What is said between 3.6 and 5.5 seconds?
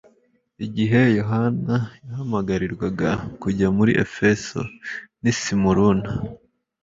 muri Efeso n’i